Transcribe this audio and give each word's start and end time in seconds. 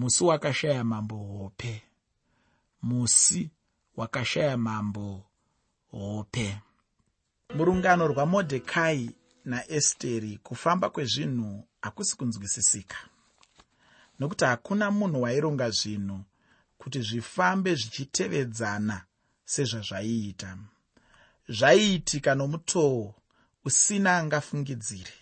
musi 0.00 0.24
wakashaya 0.24 0.84
mambo 0.84 1.16
hope. 1.16 1.82
Musi 2.82 3.50
wakashaya 3.96 4.56
mambo 4.56 5.24
hope. 5.90 6.60
Murungano 7.54 8.08
rwamodhekai 8.08 9.10
naesteri 9.44 10.36
kufamba 10.42 10.90
kwezvinhu 10.90 11.64
hakusi 11.82 12.16
kunzwisisika. 12.16 12.96
Nokuti 14.18 14.44
hakuna 14.44 14.90
munhu 14.90 15.22
waironga 15.22 15.70
zvinhu 15.70 16.24
kuti 16.78 17.02
zvifambe 17.02 17.74
zvichitevedzana 17.74 19.04
sezvazvaiita. 19.44 20.58
Zvaiitika 21.48 22.34
nomutoo 22.34 23.14
usina 23.64 24.16
angafungidzire 24.16 25.14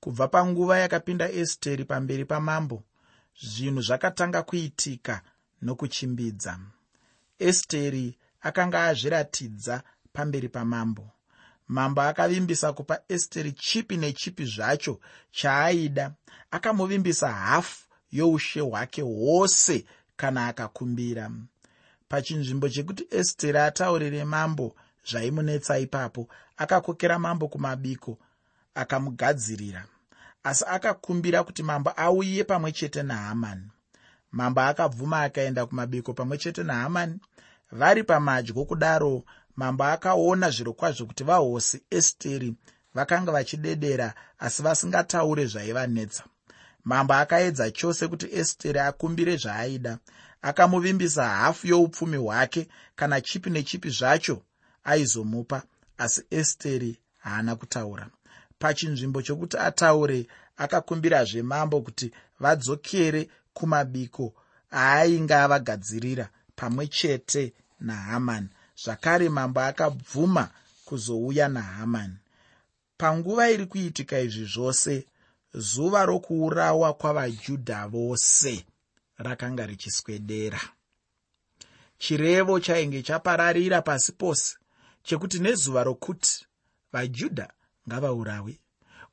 kubva 0.00 0.28
panguva 0.28 0.78
yakapinda 0.78 1.32
esteri 1.32 1.84
pamberi 1.84 2.24
pamambo 2.24 2.82
zvinhu 3.42 3.80
zvakatanga 3.82 4.42
kuitika 4.42 5.20
nokuchimbidza. 5.62 6.58
Esteri 7.38 8.18
akanga 8.40 8.84
azviratidza 8.84 9.82
pamberi 10.12 10.48
pamambo. 10.48 11.10
Mambo 11.68 12.00
akavimbisa 12.02 12.72
kupa 12.72 13.00
esteri 13.08 13.52
chipi 13.52 13.96
nechipi 13.96 14.44
zvacho 14.44 15.00
chaaida. 15.30 16.12
Akamuvimbisa 16.50 17.32
hafu 17.32 17.88
youshe 18.12 18.60
hwake 18.60 19.02
hwose 19.02 19.84
kana 20.16 20.46
akakumbira. 20.46 21.30
Pachinzvimbo 22.08 22.68
chekuti 22.68 23.06
esteri 23.10 23.58
ataurire 23.58 24.24
mambo 24.24 24.76
zvaimunetsa 25.10 25.78
ipapo 25.78 26.28
akakokera 26.56 27.18
mambo 27.18 27.48
kumabiko 27.48 28.18
akamugadzirira 28.74 29.86
asi 30.44 30.64
akakumbira 30.68 31.44
kuti 31.44 31.62
mambo 31.62 31.90
auye 31.90 32.44
pamwe 32.44 32.72
chete 32.72 33.02
nahamani 33.02 33.70
mambo 34.32 34.60
akabvuma 34.60 35.22
akaenda 35.22 35.66
kumabiko 35.66 36.12
pamwe 36.14 36.38
chete 36.38 36.62
nahamani 36.62 37.20
vari 37.72 38.02
pamadyo 38.04 38.64
kudaro 38.64 39.24
mambo 39.56 39.84
akaona 39.84 40.50
zviro 40.50 40.72
kwazvo 40.72 41.06
kuti 41.06 41.24
vahosi 41.24 41.82
esteri 41.90 42.54
vakanga 42.94 43.32
vachidedera 43.32 44.14
asi 44.38 44.62
vasingataure 44.62 45.46
zvaivanetsa. 45.46 46.24
Mambo 46.84 47.14
akaedza 47.14 47.70
chose 47.70 48.08
kuti 48.08 48.26
esteri 48.40 48.78
akumbire 48.78 49.36
zvaaida. 49.36 49.98
Akamuvimbisa 50.42 51.28
hafu 51.28 51.66
youpfumi 51.66 52.16
hwake 52.16 52.68
kana 52.96 53.20
chipi 53.20 53.50
nechipi 53.50 53.90
zvacho 53.90 54.42
aizomupa 54.84 55.62
asi 55.98 56.22
esteri 56.30 56.98
haana 57.18 57.56
kutaura 57.56 58.10
pachinzvimbo 58.58 59.22
chokuti 59.22 59.56
ataure 59.56 60.26
akakumbirazve 60.56 61.42
mambo 61.42 61.80
kuti 61.80 62.12
vadzokere 62.40 63.28
kumabiko 63.56 64.34
aainge 64.72 65.34
avagadzirira 65.34 66.26
pamwe 66.56 66.86
chete 66.86 67.52
nahamani 67.80 68.48
zvakare 68.82 69.28
mambo 69.28 69.60
akabvuma 69.60 70.44
kuzouya 70.84 71.48
nahamani 71.48 72.18
panguva 72.98 73.50
iri 73.50 73.66
kuitika 73.66 74.20
izvi 74.20 74.44
zvose 74.54 75.06
zuva 75.54 76.06
rokuurawa 76.06 76.94
kwavajudha 76.94 77.86
vose 77.88 78.64
rakanga 79.18 79.66
richiswedera. 79.66 80.60
Chirevo 81.98 82.60
chainge 82.60 83.02
chapararira 83.02 83.82
pasi 83.82 84.12
pose 84.12 84.56
chekuti 85.02 85.38
nezuva 85.38 85.84
rokuti 85.84 86.46
vajudha 86.92 87.48
ngavaurawe. 87.88 88.58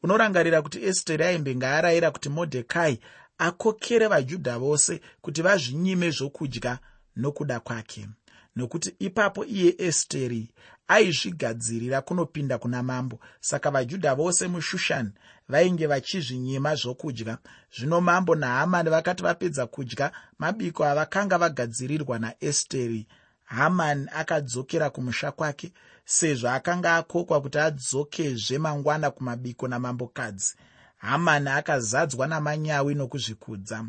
Unorangarira 0.03 0.61
kuti 0.61 0.83
esteri 0.83 1.23
aimbenge 1.23 1.65
arayira 1.65 2.11
kuti 2.11 2.29
modhekai 2.29 2.99
akokere 3.37 4.07
vajudha 4.07 4.59
vose 4.59 5.01
kuti 5.21 5.41
vazvinyime 5.41 6.09
zvokudya 6.09 6.79
nokuda 7.15 7.59
kwake. 7.59 8.07
Nokuti 8.55 8.95
ipapo 8.99 9.45
iye 9.45 9.75
esteri 9.77 10.49
aizvigadzirira 10.87 12.01
kunopinda 12.01 12.57
kuna 12.57 12.83
mambo. 12.83 13.19
Saka 13.39 13.71
vajudha 13.71 14.15
vose 14.15 14.47
mushushani 14.47 15.11
vainge 15.49 15.87
vachizvinyima 15.87 16.75
zvokudya. 16.75 17.37
Zvino 17.77 18.01
mambo 18.01 18.35
nahamani 18.35 18.89
vakati 18.89 19.23
vapedza 19.23 19.67
kudya 19.67 20.11
mabiko 20.39 20.85
avakanga 20.85 21.37
vagadzirirwa 21.37 22.19
naesteri 22.19 23.07
hamani 23.43 24.07
akadzokera 24.11 24.89
kumusha 24.89 25.31
kwake 25.31 25.73
sezvo 26.05 26.49
akanga 26.49 26.95
akokwa 26.95 27.41
kuti 27.41 27.59
adzokezve 27.59 28.57
mangwana 28.57 29.11
kumabiko 29.11 29.67
namambokadzi. 29.67 30.55
Hamani 30.97 31.49
akazadzwa 31.49 32.27
namanyawi 32.27 32.95
nokuzvikudza. 32.95 33.85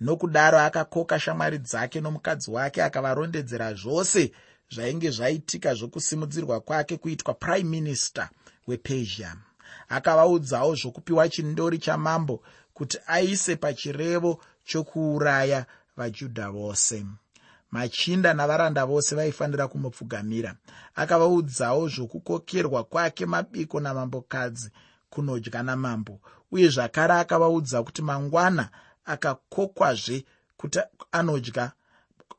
Nokudaro 0.00 0.58
akakoka 0.58 1.20
shamwari 1.20 1.58
dzake 1.58 2.00
nomukadzi 2.00 2.50
wake 2.50 2.82
akavarondedzera 2.82 3.74
zvose 3.74 4.32
zvainge 4.70 5.10
zvaitika 5.10 5.74
zvokusimudzirwa 5.74 6.60
kwake 6.60 6.96
kuitwa 6.96 7.34
prime 7.34 7.70
minister 7.70 8.28
wepersia 8.66 9.36
akavaudzawo 9.88 10.74
zvokupiwa 10.74 11.28
chindori 11.28 11.78
chamambo 11.78 12.42
kuti 12.74 12.98
aise 13.06 13.56
pachirevo 13.56 14.40
chokuuraya 14.64 15.66
vajudha 15.96 16.50
vose 16.50 17.06
machinda 17.74 18.34
navaranda 18.34 18.86
vose 18.86 19.14
vaifanira 19.14 19.68
kumupfugamira. 19.68 20.54
Akavaudzawo 20.94 21.88
zvokukokerwa 21.88 22.84
kwake 22.84 23.26
mabiko 23.26 23.80
namambokadzi 23.80 24.70
kunodya 25.10 25.62
namambo 25.62 26.20
uye 26.52 26.68
zvakare 26.68 27.14
akavaudza 27.14 27.82
kuti 27.82 28.02
mangwana 28.02 28.68
akakokwazve 29.04 30.24
kuti 30.56 30.78
anodya 31.12 31.72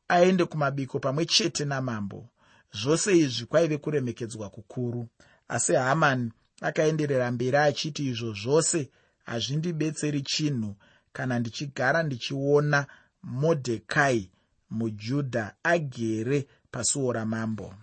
aende 0.08 0.46
kumabiko 0.46 1.00
pamwe 1.00 1.26
chete 1.26 1.66
namambo. 1.66 2.30
Zvose 2.74 3.18
izvi 3.18 3.46
kwaive 3.46 3.78
kuremekedzwa 3.78 4.50
kukuru. 4.50 5.08
Asi 5.48 5.74
hamani 5.74 6.32
akaenderera 6.62 7.32
mberi 7.32 7.58
achiti 7.58 8.08
izvo 8.08 8.34
zvose 8.34 8.90
hazvindibetseri 9.26 10.22
chinhu. 10.22 10.76
Kana 11.14 11.40
ndichigara 11.40 12.04
ndichiona 12.04 12.88
modhekai 13.24 14.30
mujudha 14.70 15.54
agere 15.64 16.48
pasuo 16.72 17.14
ramambo. 17.14 17.76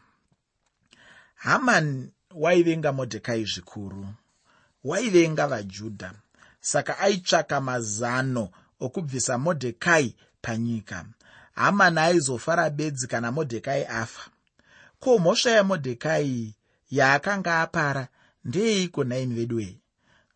Hamani 1.34 2.12
waivenga 2.34 2.92
modhekai 2.92 3.44
zvikuru 3.44 4.06
waivenga 4.84 5.46
vajudha 5.46 6.12
saka 6.60 6.98
aitsvaka 6.98 7.60
mazano 7.60 8.48
okubvisa 8.80 9.38
modhekai 9.38 10.16
panyika. 10.42 11.04
Hamani 11.54 11.98
aizofara 11.98 12.70
bedzi 12.70 13.06
kana 13.06 13.32
modhekai 13.32 13.84
afa. 13.84 14.30
Ko 15.00 15.18
mhosva 15.18 15.50
yamodhekai 15.50 16.54
yaakanga 16.90 17.60
apara 17.60 18.08
ndeeiko 18.44 19.04
naimi 19.04 19.34
vedu 19.34 19.56
wei 19.56 19.80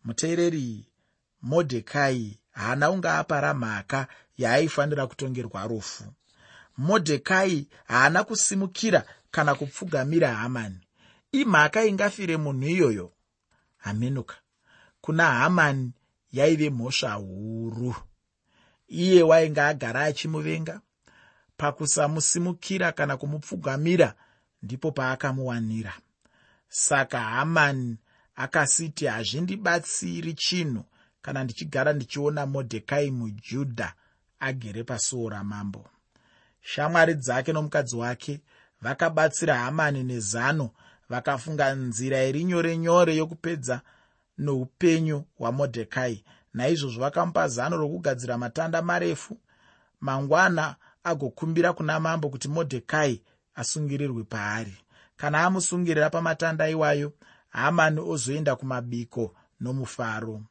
muteereri 0.03 0.85
modhekai 1.41 2.39
haana 2.51 2.89
kunge 2.89 3.09
apara 3.09 3.53
mhaka 3.53 4.07
yaaifanira 4.37 5.07
kutongerwa 5.07 5.67
rufu 5.67 6.03
modhekai 6.77 7.67
haana 7.85 8.23
kusimukira 8.23 9.05
kana 9.31 9.55
kupfugamira 9.55 10.33
hamani 10.33 10.79
imhaka 11.31 11.85
ingafire 11.85 12.37
munhu 12.37 12.67
iyoyo. 12.67 13.13
Hamenuka. 13.77 14.35
Kuna 15.01 15.25
hamani 15.31 15.91
yaive 16.31 16.69
mhosva 16.69 17.13
huru. 17.13 17.95
Iye 18.87 19.23
wainge 19.23 19.61
agara 19.61 20.01
achimuvenga. 20.03 20.81
Pakusamusimukira 21.57 22.91
kana 22.91 23.17
kumupfugamira 23.17 24.15
ndipo 24.63 24.91
paakamuwanira. 24.91 25.93
Saka 26.69 27.19
hamani 27.19 27.97
akasiti 28.35 29.05
hazvindibatsiri 29.05 30.33
chinhu 30.33 30.83
kana 31.21 31.43
ndichigara 31.43 31.93
ndichiona 31.93 32.45
modhekai 32.45 33.11
mujudha 33.11 33.93
agere 34.39 34.83
pasuo 34.83 35.29
ramambo 35.29 35.89
shamwari 36.67 37.13
dzake 37.13 37.53
nomukadzi 37.53 37.95
wake 37.95 38.41
vakabatsira 38.81 39.57
hamani 39.57 40.03
nezano 40.03 40.69
vakafunga 41.09 41.73
nzira 41.75 42.23
iri 42.23 42.43
nyore 42.43 42.77
nyore 42.77 43.15
yokupedza 43.15 43.81
noupenyu 44.37 45.23
hwamodhekai. 45.37 46.23
Naizvozvo 46.53 47.01
vakamupa 47.01 47.47
zano 47.47 47.77
rokugadzira 47.77 48.37
matanda 48.37 48.81
marefu 48.81 49.37
mangwana 50.01 50.75
agokumbira 51.03 51.73
kuna 51.73 51.99
mambo 51.99 52.29
kuti 52.29 52.47
modhekai 52.47 53.21
asungirirwe 53.55 54.23
paari. 54.23 54.77
Kana 55.17 55.43
amusungirira 55.43 56.09
pamatanda 56.09 56.69
iwayo 56.69 57.13
hamani 57.49 57.99
ozoenda 57.99 58.55
kumabiko 58.55 59.35
nomufaro. 59.59 60.41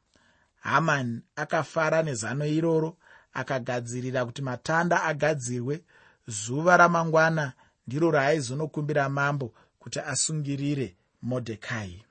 Hamani 0.59 1.21
akafara 1.35 2.03
nezano 2.03 2.45
iroro 2.45 2.97
akagadzirira 3.33 4.25
kuti 4.25 4.41
matanda 4.41 5.03
agadzirwe 5.03 5.83
zuva 6.27 6.77
ramangwana 6.77 7.53
ndiro 7.87 8.11
raaizonokumbira 8.11 9.09
mambo 9.09 9.53
kuti 9.79 9.99
asungirire 9.99 10.95
modhekai. 11.21 12.05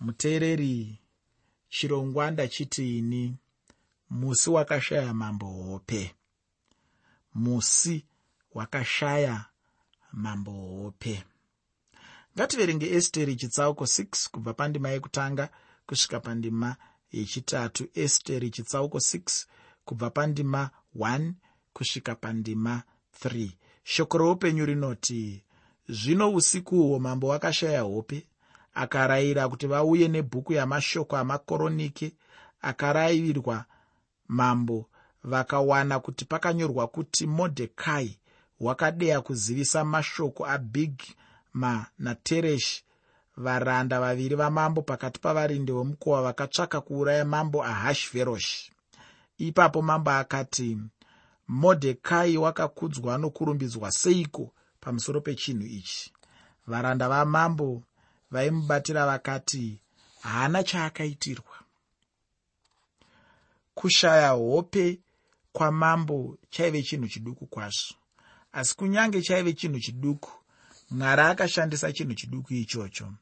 Muteereri 0.00 1.00
chirongwa 1.68 2.30
ndachiti 2.30 2.98
ini 2.98 3.36
musi 4.10 4.50
wakashaya 4.50 5.14
mambo 5.14 5.46
hope. 5.46 6.14
Musi 7.34 8.06
wakashaya 8.54 9.44
mambo 10.12 10.52
hope. 10.52 11.24
Ngativerenge 12.36 12.90
esteri 12.90 13.36
chitsauko 13.36 13.84
6 13.84 14.30
kubva 14.30 14.54
pandima 14.54 14.88
yekutanga 14.90 15.48
kusvika 15.86 16.20
pandima 16.20 16.76
yechitatu. 17.12 17.88
Esteri 17.94 18.50
chitsauko 18.50 18.98
6 18.98 19.46
kubva 19.84 20.10
pandima 20.10 20.70
1 20.96 21.32
kusvika 21.72 22.14
pandima 22.14 22.82
3 23.24 23.50
shoko 23.84 24.18
roupenyu 24.18 24.66
rinoti 24.66 25.42
zvino 25.88 26.34
usiku 26.34 26.80
uhwo 26.80 26.98
mambo 26.98 27.28
wakashaya 27.28 27.80
hope 27.82 28.26
akarayira 28.74 29.48
kuti 29.48 29.66
vauye 29.66 30.08
nebhuku 30.08 30.52
yamashoko 30.52 31.16
amakoronike 31.16 32.12
akarayirwa 32.62 33.64
mambo 34.28 34.86
vakawana 35.24 36.00
kuti 36.00 36.24
pakanyorwa 36.24 36.88
kuti 36.88 37.26
modhekai 37.26 38.18
wakadeya 38.60 39.20
kuzivisa 39.20 39.84
mashoko 39.84 40.46
abigma 40.46 41.86
natereshi 41.98 42.84
varanda 43.36 44.00
vaviri 44.00 44.36
vamambo 44.36 44.82
pakati 44.82 45.20
pavarindi 45.20 45.72
vomukova 45.72 46.22
vakatsvaka 46.22 46.80
kuuraya 46.80 47.24
mambo 47.24 47.64
ahashveroshi 47.64 48.72
ipapo 49.38 49.82
mambo 49.82 50.10
akati 50.10 50.78
modhekai 51.48 52.36
wakakudzwa 52.36 53.18
nokurumbidzwa 53.18 53.90
seiko 53.92 54.52
pamusoro 54.80 55.20
pechinhu 55.20 55.66
ichi? 55.66 56.12
Varanda 56.66 57.08
vamambo 57.08 57.82
vaimubatira 58.30 59.06
vakati 59.06 59.80
haana 60.22 60.62
chaakaitirwa. 60.62 61.54
Kushaya 63.74 64.30
hope 64.30 65.00
kwamambo 65.52 66.38
chaive 66.50 66.82
chinhu 66.82 67.08
chiduku 67.08 67.46
kwazvo. 67.46 67.94
Asi 68.52 68.76
kunyange 68.76 69.22
chaive 69.22 69.52
chinhu 69.52 69.80
chiduku 69.80 70.30
mwari 70.90 71.22
akashandisa 71.22 71.92
chinhu 71.92 72.14
chiduku 72.14 72.54
ichocho. 72.54 73.12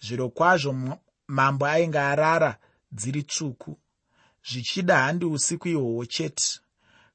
Zviro 0.00 0.28
kwazvo 0.28 0.98
mambo 1.26 1.66
ainge 1.66 1.98
arara 1.98 2.58
dziri 2.92 3.22
tsvuku. 3.22 3.78
Zvichida 4.50 4.98
handi 4.98 5.24
usiku 5.24 5.68
ihwohwo 5.68 6.06
chete 6.06 6.60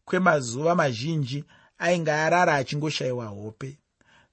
kwemazuva 0.05 0.75
mazhinji 0.75 1.43
ainge 1.77 2.11
arara 2.11 2.53
achingoshayiwa 2.55 3.25
hope. 3.25 3.77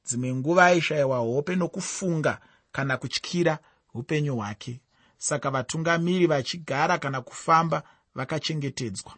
Dzimwe 0.06 0.34
nguva 0.34 0.66
aishayiwa 0.66 1.18
hope 1.18 1.56
nokufunga 1.56 2.40
kana 2.72 2.96
kutyira 2.96 3.58
upenyu 3.94 4.36
hwake. 4.36 4.80
Saka 5.18 5.50
vatungamiri 5.50 6.26
vachigara 6.26 6.98
kana 6.98 7.20
kufamba 7.20 7.82
vakachengetedzwa. 8.14 9.14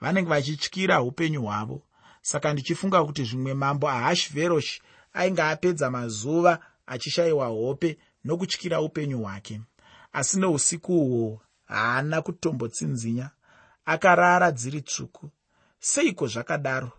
Vanenge 0.00 0.28
vachityira 0.28 1.02
upenyu 1.02 1.42
hwavo. 1.42 1.82
Saka 2.22 2.52
ndichifunga 2.52 3.04
kuti 3.04 3.24
zvimwe 3.24 3.54
mambo 3.54 3.88
ahashveroshi 3.88 4.82
ainge 5.12 5.42
apedza 5.42 5.90
mazuva 5.90 6.58
achishayiwa 6.86 7.46
hope 7.46 7.98
nokutyira 8.24 8.80
upenyu 8.80 9.18
hwake. 9.22 9.60
Asi 10.12 10.38
neusiku 10.40 10.92
uhwo 11.00 11.42
haana 11.64 12.22
kutombotsinzinya. 12.22 13.30
Akarara 13.84 14.52
dziri 14.52 14.80
tsvuku 14.82 15.30
seiko 15.80 16.26
zvakadaro? 16.26 16.92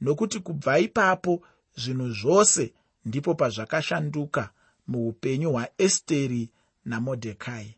Nokuti 0.00 0.40
kubva 0.40 0.78
ipapo 0.78 1.42
zvinhu 1.76 2.10
zvose 2.10 2.72
ndipo 3.04 3.34
pazvakashanduka 3.34 4.50
muupenyu 4.86 5.50
hwaesteri 5.52 6.50
namodhekai 6.84 7.76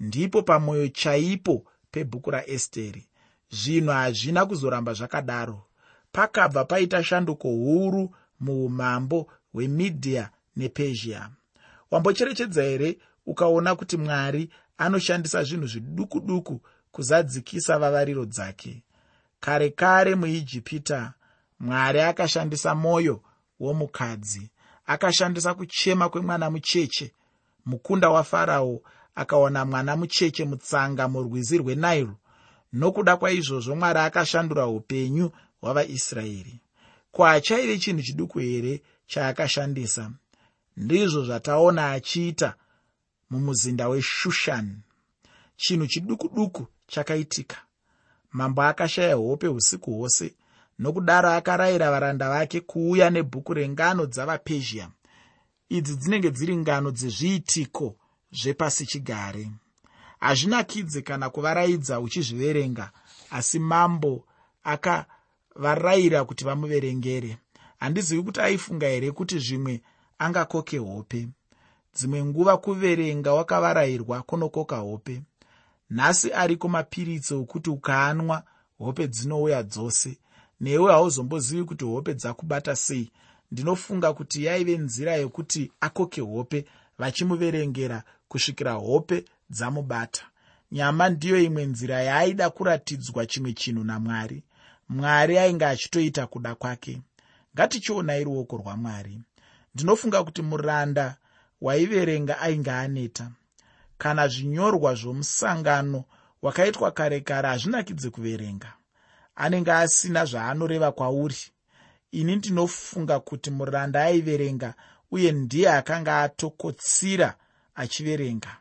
ndipo 0.00 0.42
pamwoyo 0.42 0.88
chaipo 0.88 1.64
pebhuku 1.90 2.30
raesteri. 2.30 3.08
Zvinhu 3.50 3.90
hazvina 3.90 4.46
kuzoramba 4.46 4.92
zvakadaro. 4.92 5.62
Pakabva 6.12 6.64
paita 6.64 7.04
shanduko 7.04 7.48
huru 7.48 8.14
muumambo 8.40 9.32
hwemidhiya 9.52 10.30
nepezhia. 10.56 11.30
Wambocherechedza 11.90 12.62
here 12.62 12.98
ukaona 13.26 13.76
kuti 13.76 13.96
mwari 13.96 14.50
anoshandisa 14.78 15.44
zvinhu 15.44 15.66
zviduku 15.66 16.20
duku 16.20 16.60
kuzadzikisa 16.92 17.78
vavariro 17.78 18.24
dzake 18.24 18.82
kare 19.46 19.70
kare 19.70 20.14
muijipita 20.14 21.12
mwari 21.60 22.00
akashandisa 22.00 22.74
mwoyo 22.74 23.22
womukadzi. 23.60 24.50
Akashandisa 24.86 25.54
kuchema 25.54 26.08
kwemwana 26.08 26.50
mucheche. 26.50 27.12
Mukunda 27.66 28.10
wafarao 28.10 28.80
akawana 29.14 29.64
mwana 29.64 29.96
mucheche 29.96 30.44
mutsanga 30.44 31.08
murwizi 31.08 31.58
rwenairo 31.58 32.16
nokuda 32.72 33.16
kwaizvozvo 33.16 33.76
mwari 33.76 33.98
akashandura 33.98 34.66
upenyu 34.66 35.30
hwavaisraeri. 35.60 36.60
Ko 37.12 37.24
hachaive 37.24 37.78
chinhu 37.78 38.02
chiduku 38.02 38.38
here 38.38 38.82
chaakashandisa? 39.06 40.10
Ndizvo 40.76 41.24
zvataona 41.24 41.92
achiita 41.92 42.54
mumuzinda 43.30 43.88
weshushani 43.88 44.78
chinhu 45.56 45.86
chiduku 45.86 46.28
duku 46.28 46.66
chakaitika 46.86 47.65
mambo 48.36 48.62
akashaya 48.62 49.14
hope 49.14 49.48
usiku 49.48 49.90
hwose 49.92 50.34
nokudaro 50.78 51.30
akarayira 51.30 51.90
varanda 51.90 52.28
vake 52.30 52.60
kuuya 52.60 53.10
nebhuku 53.10 53.54
rengano 53.54 54.06
dzavapezhia. 54.06 54.90
Idzi 55.68 55.96
dzinenge 55.96 56.30
dziri 56.30 56.56
ngano 56.56 56.90
dzezviitiko 56.90 57.96
zvepasi 58.32 58.86
chigare. 58.86 59.50
Hazvinakidze 60.20 61.02
kana 61.02 61.30
kuvaraidza 61.30 62.00
uchizviverenga 62.00 62.90
asi 63.30 63.58
mambo 63.58 64.24
akavarayira 64.64 66.24
kuti 66.24 66.44
vamuverengere. 66.44 67.38
Handizivi 67.78 68.22
kuti 68.22 68.40
aifunga 68.40 68.86
here 68.86 69.10
kuti 69.10 69.38
zvimwe 69.38 69.82
angakoke 70.18 70.78
hope. 70.78 71.28
Dzimwe 71.94 72.24
nguva 72.24 72.56
kuverenga 72.56 73.32
wakavarayirwa 73.32 74.22
kunokoka 74.22 74.76
hope 74.76 75.22
nhasi 75.90 76.32
ariko 76.32 76.68
mapiritso 76.68 77.40
okuti 77.40 77.70
ukaanwa 77.70 78.42
hope 78.78 79.08
dzinouya 79.08 79.62
dzose. 79.62 80.18
Newe 80.60 80.92
hauzombozivi 80.92 81.64
kuti 81.64 81.84
hope 81.84 82.14
dzakubata 82.14 82.76
sei. 82.76 83.10
Ndinofunga 83.52 84.12
kuti 84.12 84.44
yaive 84.44 84.78
nzira 84.78 85.16
yokuti 85.16 85.72
akoke 85.80 86.20
hope 86.20 86.64
vachimuverengera 86.98 88.02
kusvikira 88.28 88.72
hope 88.72 89.24
dzamubata. 89.50 90.22
Nyama 90.72 91.08
ndiyo 91.08 91.42
imwe 91.42 91.66
nzira 91.66 92.02
yaaida 92.02 92.50
kuratidzwa 92.50 93.26
chimwe 93.26 93.52
chinhu 93.52 93.84
namwari. 93.84 94.42
Mwari 94.88 95.38
ainge 95.38 95.66
achitoita 95.66 96.26
kuda 96.26 96.54
kwake. 96.54 97.00
Ngatichionai 97.54 98.24
ruoko 98.24 98.56
rwamwari. 98.56 99.18
Ndinofunga 99.74 100.24
kuti 100.24 100.42
muranda 100.42 101.16
waiverenga 101.60 102.38
ainge 102.40 102.70
aneta 102.70 103.30
kana 103.98 104.28
zvinyorwa 104.28 104.94
zvomusangano 104.94 106.04
wakaitwa 106.42 106.90
kare 106.90 107.20
kare 107.20 107.48
hazvinakidze 107.48 108.10
kuverenga. 108.10 108.72
Anenge 109.36 109.72
asina 109.72 110.24
zvaanoreva 110.24 110.92
kwauri. 110.92 111.36
Ini 112.10 112.36
ndinofunga 112.36 113.20
kuti 113.20 113.50
muranda 113.50 114.02
aiverenga 114.02 114.74
uye 115.10 115.32
ndiye 115.32 115.70
akanga 115.72 116.22
atokotsira 116.22 117.34
achiverenga. 117.74 118.56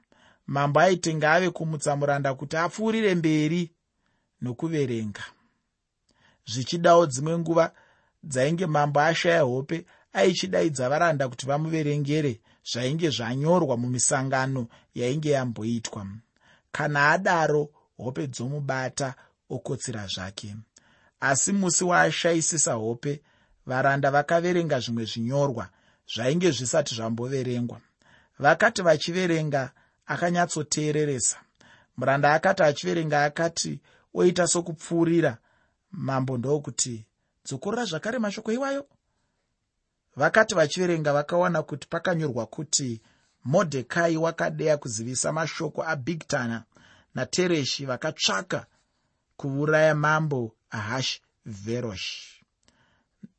Mambo 0.48 0.80
aitenga 0.80 1.32
ave 1.34 1.50
kumutsa 1.50 1.96
muranda 1.96 2.34
kuti 2.34 2.58
apfuurire 2.58 3.15
mberi 3.15 3.72
nokuverenga. 4.42 5.24
Zvichidawo 6.46 7.06
dzimwe 7.06 7.38
nguva 7.39 7.72
dzainge 8.24 8.65
mambo 8.65 9.00
ashaya 9.00 9.42
hope 9.42 9.86
aichidaidza 10.13 10.89
varanda 10.89 11.30
kuti 11.30 11.46
vamuverengere 11.46 12.42
zvainge 12.72 13.10
zvanyorwa 13.10 13.77
mumisangano 13.77 14.67
yainge 14.95 15.29
yamboitwa. 15.29 16.07
Kana 16.72 17.10
adaro 17.12 17.69
hope 17.98 18.27
dzomubata 18.27 19.15
okotsira 19.50 20.07
zvake. 20.07 20.55
Asi 21.19 21.51
musi 21.53 21.84
waashayisisa 21.84 22.74
hope 22.74 23.22
varanda 23.65 24.12
vakaverenga 24.12 24.79
zvimwe 24.79 25.05
zvinyorwa 25.05 25.69
zvainge 26.13 26.51
zvisati 26.51 26.95
zvamboverengwa. 26.95 27.81
Vakati 28.39 28.81
vachiverenga 28.81 29.72
akanyatsoteereresa. 30.05 31.38
Muranda 31.98 32.34
akati 32.34 32.63
achiverenga 32.63 33.24
akati 33.24 33.79
oita 34.13 34.48
sokupfuurira. 34.48 35.38
Mambo 35.91 36.38
ndokuti 36.38 37.05
dzokorora 37.45 37.86
zvakare 37.86 38.19
mashoko 38.19 38.51
iwayo 38.51 38.86
vakati 40.15 40.55
vachiverenga 40.55 41.13
vakawana 41.13 41.63
kuti 41.63 41.88
pakanyorwa 41.88 42.45
kuti 42.45 43.01
modhekai 43.45 44.17
wakadeya 44.17 44.77
kuzivisa 44.77 45.31
mashoko 45.31 45.84
abigtana 45.84 46.63
natereshi 47.15 47.86
vakatsvaka 47.86 48.65
kuuraya 49.38 49.95
mambo 49.95 50.55
ahash 50.69 51.22
verosh 51.45 52.36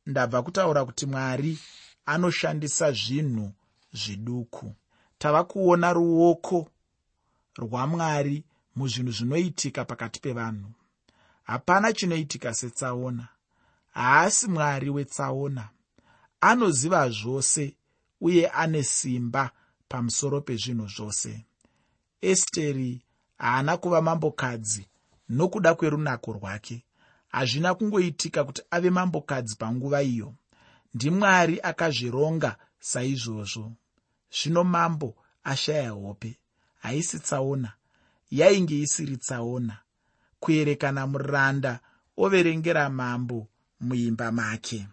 ndabva 0.05 0.43
kutaura 0.43 0.85
kuti 0.85 1.05
mwari 1.05 1.59
anoshandisa 2.05 2.91
zvinhu 2.91 3.51
zviduku. 3.93 4.75
Tava 5.17 5.43
kuona 5.43 5.93
ruoko 5.93 6.69
rwamwari 7.55 8.43
muzvinhu 8.75 9.11
zvinoitika 9.11 9.85
pakati 9.85 10.19
pevanhu. 10.19 10.71
Hapana 11.43 11.93
chinoitika 11.93 12.53
setsaona. 12.53 13.27
Haasi 13.93 14.47
mwari 14.47 14.89
wetsaona 14.89 15.69
anoziva 16.41 17.09
zvose 17.09 17.75
uye 18.21 18.47
ane 18.47 18.83
simba 18.83 19.51
pamusoro 19.89 20.41
pezvinhu 20.41 20.87
zvose. 20.87 21.45
Esteri 22.21 23.01
haana 23.37 23.77
kuva 23.77 24.01
mambokadzi 24.01 24.87
nokuda 25.29 25.75
kwerunako 25.75 26.33
rwake. 26.33 26.83
Hazvina 27.27 27.75
kungoitika 27.75 28.43
kuti 28.43 28.61
ave 28.71 28.89
mambokadzi 28.89 29.55
panguva 29.55 30.03
iyo. 30.03 30.33
Ndimwari 30.93 31.59
akazvironga 31.63 32.57
saizvozvo. 32.79 33.71
Zvino 34.31 34.63
mambo 34.63 35.15
ashaya 35.43 35.91
hope 35.91 36.39
haisi 36.79 37.19
tsaona 37.19 37.73
yainge 38.31 38.79
isiri 38.79 39.17
tsaona 39.17 39.77
kuerekana 40.39 41.07
muranda 41.07 41.79
overengera 42.17 42.89
mambo 42.89 43.47
muimba 43.79 44.31
make 44.31 44.87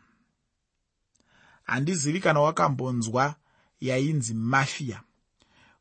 handizivi 1.64 2.20
kana 2.20 2.40
wakambonzwa 2.40 3.34
yainzi 3.80 4.34
mafia. 4.34 5.00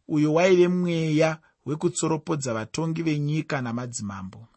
Uyo 0.08 0.34
waive 0.34 0.68
mweya 0.68 1.38
wekutsoropodza 1.66 2.54
vatongi 2.54 3.04
venyika 3.04 3.62
namadzimambo 3.62 4.48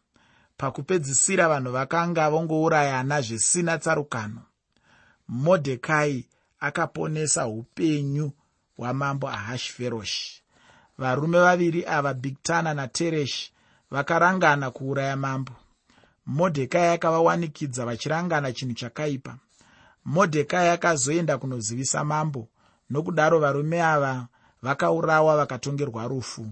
pakupedzisira 0.57 1.47
vanhu 1.49 1.71
vakanga 1.71 2.29
vongourayana 2.29 3.21
zvisina 3.21 3.77
tsarukano. 3.77 4.41
Modhekai 5.27 6.25
akaponesa 6.59 7.47
upenyu 7.47 8.31
hwamambo 8.77 9.29
ahashiferoshi 9.29 10.41
varume 10.97 11.39
vaviri 11.39 11.85
ava 11.85 12.13
bigtana 12.13 12.73
natereshi 12.73 13.53
vakarangana 13.91 14.71
kuuraya 14.71 15.15
mambo. 15.15 15.51
Modhekai 16.25 16.87
akavawanikidza 16.87 17.85
vachirangana 17.85 18.53
chinhu 18.53 18.73
chakaipa 18.73 19.37
modhekai 20.07 20.69
akazoenda 20.69 21.37
kunozivisa 21.37 22.03
mambo 22.03 22.47
nokudaro 22.89 23.39
varume 23.39 23.81
ava 23.83 24.27
vakaurawa 24.61 25.37
vakatongerwa 25.37 26.07
rufu. 26.07 26.45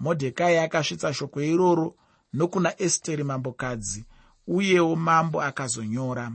Modhekai 0.00 0.58
akasvitsa 0.58 1.14
shoko 1.14 1.40
iroro 1.42 1.94
nokuna 2.32 2.80
esteri 2.82 3.24
mambokadzi 3.24 4.04
uyewo 4.46 4.96
mambo 4.96 5.42
akazonyora. 5.42 6.32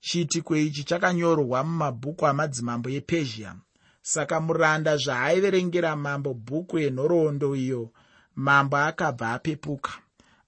Chiitiko 0.00 0.56
ichi 0.56 0.84
chakanyorwa 0.84 1.64
mumabhuku 1.64 2.26
amadzimambo 2.26 2.88
epezhia. 2.90 3.54
Saka 4.02 4.40
muranda 4.40 4.96
zvaaiverengera 4.96 5.96
mambo 5.96 6.34
bhuku 6.34 6.78
yenhoroondo 6.78 7.56
iyo 7.56 7.90
mambo 8.36 8.76
akabva 8.76 9.32
apepuka. 9.32 9.92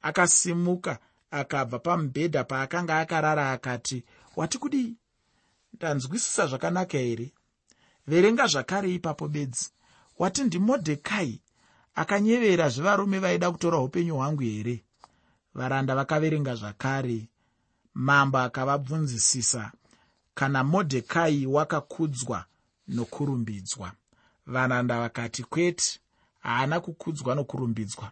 Akasimuka 0.02 0.98
akabva 1.30 1.78
pamubhedha 1.78 2.44
paakanga 2.44 2.98
akarara 2.98 3.52
akati 3.52 4.04
wati 4.36 4.58
kudii 4.58 4.96
ndanzwisisa 5.76 6.46
zvakanaka 6.46 6.98
here? 6.98 7.32
Verenga 8.06 8.46
zvakare 8.46 8.94
ipapo 8.94 9.28
bedzi. 9.28 9.70
Wati 10.18 10.44
ndimodhekai 10.44 11.40
akanyevera 11.94 12.68
zvevarume 12.68 13.18
vaida 13.18 13.50
kutora 13.52 13.78
upenyu 13.78 14.14
hwangu 14.14 14.42
here? 14.42 14.84
Varanda 15.54 15.94
vakaverenga 15.94 16.54
zvakare. 16.54 17.28
Mambo 17.94 18.38
akavabvunzisisa 18.38 19.72
kana 20.34 20.64
modhekai 20.64 21.46
wakakudzwa 21.46 22.44
nokurumbidzwa. 22.88 23.92
Varanda 24.46 25.00
vakati 25.00 25.42
kwete 25.42 26.00
haana 26.40 26.80
kukudzwa 26.80 27.34
nokurumbidzwa. 27.34 28.10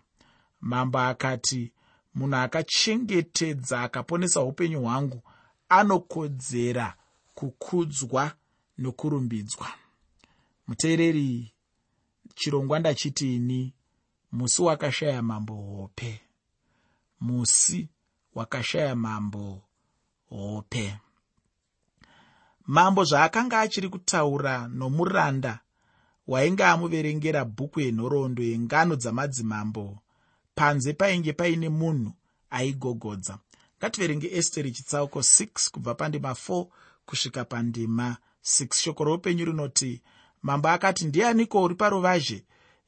Mambo 0.60 0.98
akati 0.98 1.72
munhu 2.14 2.36
akachengetedza 2.36 3.82
akaponesa 3.82 4.40
upenyu 4.40 4.80
hwangu 4.80 5.22
anokodzera 5.68 6.94
kukudzwa 7.50 8.32
nokurumbidzwa. 8.78 9.68
Muteereri 10.66 11.52
chirongwa 12.34 12.78
ndachitini 12.78 13.74
musi 14.32 14.62
wakashaya 14.62 15.22
mambo 15.22 15.54
hope. 15.54 16.20
Musi 17.20 17.88
wakashaya 18.34 18.96
mambo 18.96 19.62
hope. 20.28 20.98
Mambo 22.66 23.04
zvaakanga 23.04 23.60
achiri 23.60 23.88
kutaura 23.88 24.68
nomuranda 24.68 25.60
wainge 26.26 26.64
amuverengera 26.64 27.44
bhuku 27.44 27.80
yenhoroondo 27.80 28.42
yengano 28.42 28.96
dzamadzimambo. 28.96 29.98
Panze 30.54 30.92
painge 30.92 31.32
paine 31.32 31.68
munhu 31.68 32.12
aigogodza. 32.50 33.38
Ngativerenge 33.78 34.28
esteri 34.32 34.72
chitsauko 34.72 35.18
6 35.18 35.70
kubva 35.70 35.94
pandima 35.94 36.30
4 36.30 36.66
kusvika 37.06 37.44
pandima. 37.44 38.16
6 38.44 38.74
shoko 38.82 39.04
roupenyu 39.04 39.44
rinoti 39.44 40.02
mambo 40.42 40.68
akati 40.68 41.04
ndianiko 41.04 41.62
uri 41.62 41.74
paruvazhe 41.74 42.44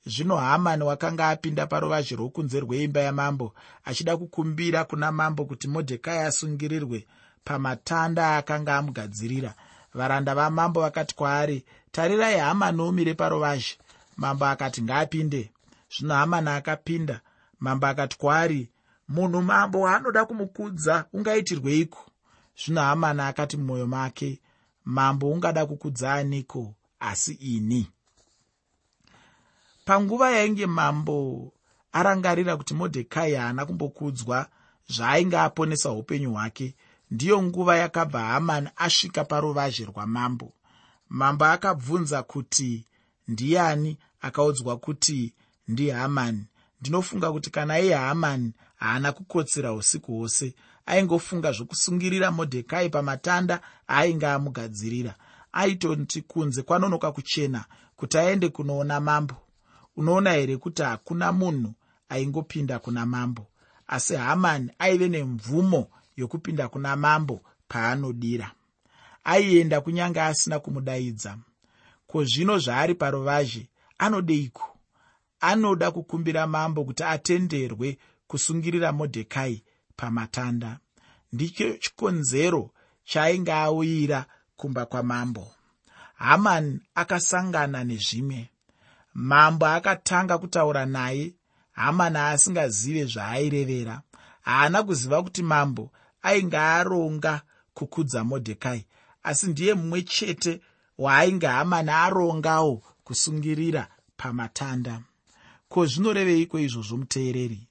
zvino 0.06 0.36
hamani 0.36 0.82
wakanga 0.84 1.28
apinda 1.28 1.66
paruvazhe 1.66 2.16
rwokunze 2.16 2.60
rweimba 2.60 3.00
yamambo 3.00 3.54
achida 3.84 4.16
kukumbira 4.16 4.84
kuna 4.84 5.12
mambo 5.12 5.44
kuti 5.44 5.68
modhekai 5.68 6.18
asungirirwe 6.18 7.06
pamatanda 7.44 8.36
akanga 8.36 8.76
amugadzirira. 8.76 9.54
Varanda 9.94 10.34
vamambo 10.34 10.80
vakati 10.80 11.14
kwaari 11.14 11.64
tarirai 11.92 12.38
hamani 12.38 12.82
umire 12.82 13.14
paruvazhe 13.14 13.78
mambo 14.16 14.44
akati 14.44 14.82
ngaapinde 14.82 15.50
zvino 15.92 16.14
hamani 16.14 16.48
akapinda. 16.48 17.20
Mambo 17.60 17.86
akati 17.86 18.18
kwaari 18.18 18.70
munhu 19.08 19.42
mambo 19.42 19.80
waanoda 19.80 20.24
kumukudza 20.24 21.04
ungaitirweiko 21.12 22.10
zvino 22.64 22.80
hamani 22.80 23.20
akati 23.22 23.56
mumwoyo 23.56 23.86
make 23.86 24.40
mambo 24.84 25.30
ungada 25.30 25.66
kukudza 25.66 26.14
aniko 26.14 26.74
asi 27.00 27.32
ini? 27.32 27.88
Panguva 29.84 30.30
yainge 30.30 30.66
mambo 30.66 31.52
arangarira 31.92 32.56
kuti 32.56 32.74
modhekai 32.74 33.34
haana 33.34 33.66
kumbokudzwa 33.66 34.48
zvaainge 34.88 35.38
aponesa 35.38 35.90
upenyu 35.90 36.32
hwake 36.32 36.74
ndiyo 37.10 37.42
nguva 37.42 37.76
yakabva 37.76 38.20
hamani 38.20 38.68
asvika 38.76 39.24
paruvazhe 39.24 39.84
rwamambo. 39.84 40.52
Mambo 41.08 41.44
akabvunza 41.44 42.22
kuti 42.22 42.84
ndiani? 43.28 43.98
Akaudzwa 44.20 44.76
kuti 44.76 45.34
ndihamani 45.68 46.46
ndinofunga 46.80 47.32
kuti 47.32 47.50
kana 47.50 47.78
iye 47.80 47.94
hamani 47.94 48.52
haana 48.76 49.12
kukotsera 49.12 49.72
usiku 49.72 50.12
hwose 50.12 50.54
aingofunga 50.86 51.52
zvokusungirira 51.52 52.30
modhekai 52.30 52.88
pamatanda 52.90 53.60
aainge 53.88 54.26
amugadzirira 54.26 55.14
aitoti 55.52 56.22
kunze 56.22 56.62
kwanonoka 56.62 57.12
kuchena 57.12 57.64
kuti 57.96 58.18
aende 58.18 58.48
kunoona 58.48 59.00
mambo. 59.00 59.36
Unoona 59.96 60.32
here 60.32 60.56
kuti 60.56 60.82
hakuna 60.82 61.32
munhu 61.32 61.74
aingopinda 62.08 62.78
kuna 62.78 63.06
mambo 63.06 63.46
asi 63.86 64.14
hamani 64.16 64.70
aive 64.78 65.08
nemvumo 65.08 65.86
yokupinda 66.16 66.68
kuna 66.68 66.96
mambo 66.96 67.40
paanodira. 67.68 68.52
Aienda 69.24 69.80
kunyange 69.80 70.20
asina 70.20 70.58
kumudaidza. 70.60 71.38
Ko 72.06 72.24
zvino 72.24 72.58
zvaari 72.58 72.94
paruvazhe 72.94 73.68
anodeiko? 73.98 74.78
Anoda 75.40 75.90
kukumbira 75.90 76.46
mambo 76.46 76.84
kuti 76.84 77.04
atenderwe 77.04 77.98
kusungirira 78.26 78.92
modhekai 78.92 79.62
pamatanda. 79.96 80.78
Ndicho 81.32 81.76
chikonzero 81.76 82.70
chaainge 83.04 83.52
auyira 83.52 84.26
kumba 84.56 84.86
kwamambo. 84.86 85.52
Hamani 86.14 86.80
akasangana 86.94 87.84
nezvimwe. 87.84 88.50
Mambo 89.14 89.66
akatanga 89.66 90.38
kutaura 90.38 90.86
naye. 90.86 91.34
Hamani 91.72 92.18
asingazive 92.18 93.04
zvaairevera 93.04 94.02
haana 94.46 94.82
kuziva 94.82 95.22
kuti 95.22 95.42
mambo 95.42 95.92
ainge 96.22 96.56
aronga 96.56 97.42
kukudza 97.74 98.24
modhekai 98.24 98.86
asi 99.22 99.46
ndiye 99.46 99.74
mumwe 99.74 100.02
chete 100.02 100.60
waainge 100.98 101.46
hamani 101.46 101.90
arongawo 101.90 102.82
kusungirira 103.04 103.88
pamatanda. 104.16 105.00
Ko 105.68 105.86
zvinoreveiko 105.86 106.58
izvozvo 106.58 106.96
muteereri 106.96 107.68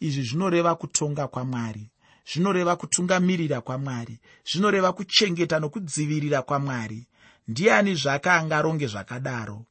izvi 0.00 0.22
zvinoreva 0.22 0.74
kutonga 0.74 1.28
kwamwari 1.28 1.90
zvinoreva 2.32 2.76
kutungamirira 2.76 3.60
kwamwari 3.60 4.20
zvinoreva 4.50 4.92
kuchengeta 4.92 5.58
nokudzivirira 5.58 6.42
kwamwari. 6.42 7.06
Ndiani 7.48 7.94
zvake 7.94 8.30
angaronge 8.30 8.86
zvakadaro? 8.86 9.66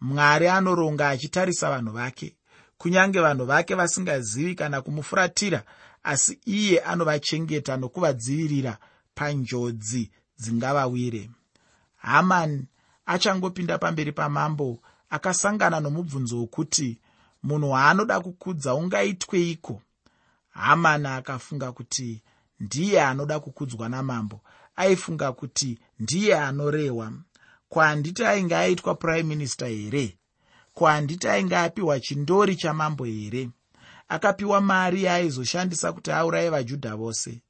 Mwari 0.00 0.48
anoronga 0.48 1.08
achitarisa 1.08 1.70
vanhu 1.70 1.92
vake. 1.92 2.36
Kunyange 2.78 3.20
vanhu 3.20 3.44
vake 3.44 3.74
vasingazivi 3.74 4.54
kana 4.54 4.82
kumufuratira 4.82 5.62
asi 6.02 6.38
iye 6.46 6.80
anovachengeta 6.80 7.76
nokuvadzivirira 7.76 8.78
panjodzi 9.14 10.10
dzingavawire. 10.38 11.30
Hamani 11.96 12.66
achangopinda 13.06 13.78
pamberi 13.78 14.12
pamambo 14.12 14.80
akasangana 15.10 15.80
nomubvunzo 15.80 16.38
wokuti 16.38 16.98
munhu 17.48 17.70
waanoda 17.70 18.20
kukudza 18.20 18.74
ungaitweiko? 18.74 19.82
Hamani 20.48 21.06
akafunga 21.06 21.72
kuti 21.72 22.22
ndiye 22.60 23.02
anoda 23.02 23.40
kukudzwa 23.40 23.88
namambo. 23.88 24.40
Aifunga 24.76 25.32
kuti 25.32 25.78
ndiye 25.98 26.38
anorehwa. 26.38 27.12
Ko 27.68 27.80
handiti 27.80 28.24
ainge 28.24 28.56
aitwa 28.56 28.94
prime 28.94 29.22
minister 29.22 29.68
here? 29.68 30.18
Ko 30.74 30.86
handiti 30.86 31.28
ainge 31.28 31.56
apiwa 31.56 32.00
chindori 32.00 32.56
chamambo 32.56 33.04
here? 33.04 33.50
Akapiwa 34.08 34.60
mari 34.60 35.02
yaaizoshandisa 35.04 35.92
kuti 35.92 36.10
auraye 36.12 36.50
vajudha 36.50 36.96
vose. 36.96 37.40